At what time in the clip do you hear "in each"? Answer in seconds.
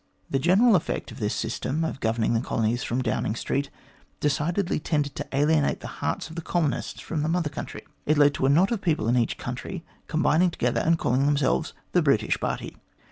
9.07-9.37